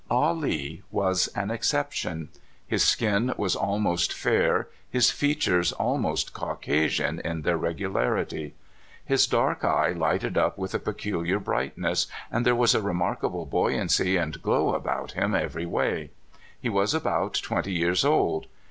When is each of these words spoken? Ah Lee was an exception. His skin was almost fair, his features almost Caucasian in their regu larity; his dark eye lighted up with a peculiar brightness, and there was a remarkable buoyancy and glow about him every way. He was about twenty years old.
Ah 0.09 0.31
Lee 0.31 0.81
was 0.89 1.27
an 1.35 1.51
exception. 1.51 2.29
His 2.65 2.83
skin 2.83 3.31
was 3.37 3.55
almost 3.55 4.13
fair, 4.13 4.67
his 4.89 5.11
features 5.11 5.73
almost 5.73 6.33
Caucasian 6.33 7.19
in 7.19 7.43
their 7.43 7.55
regu 7.55 7.81
larity; 7.81 8.53
his 9.05 9.27
dark 9.27 9.63
eye 9.63 9.91
lighted 9.91 10.39
up 10.39 10.57
with 10.57 10.73
a 10.73 10.79
peculiar 10.79 11.37
brightness, 11.37 12.07
and 12.31 12.47
there 12.47 12.55
was 12.55 12.73
a 12.73 12.81
remarkable 12.81 13.45
buoyancy 13.45 14.17
and 14.17 14.41
glow 14.41 14.73
about 14.73 15.11
him 15.11 15.35
every 15.35 15.67
way. 15.67 16.09
He 16.59 16.67
was 16.69 16.95
about 16.95 17.35
twenty 17.43 17.73
years 17.73 18.03
old. 18.03 18.47